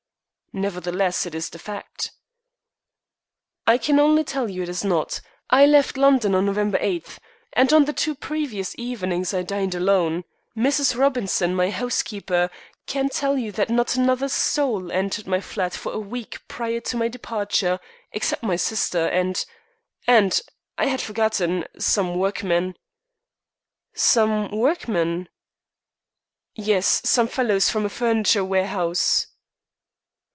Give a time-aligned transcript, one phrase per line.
[0.53, 2.11] "Nevertheless, it is the fact."
[3.65, 5.21] "I can only tell you it is not.
[5.49, 7.07] I left London on November 8,
[7.53, 10.25] and on the two previous evenings I dined alone.
[10.57, 10.97] Mrs.
[10.97, 12.49] Robinson, my housekeeper,
[12.85, 16.97] can tell you that not another soul entered my flat for a week prior to
[16.97, 17.79] my departure,
[18.11, 19.45] except my sister and
[20.05, 20.41] and
[20.77, 22.75] I had forgotten some workmen."
[23.93, 25.29] "Some workmen?"
[26.55, 29.27] "Yes; some fellows from a furniture warehouse."